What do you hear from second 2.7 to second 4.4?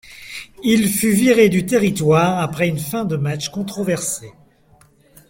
fin de match controversée.